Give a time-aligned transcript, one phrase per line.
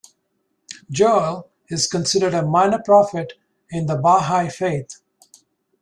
[0.89, 3.33] Joel is considered a minor prophet
[3.69, 4.99] in the Baha'i Faith.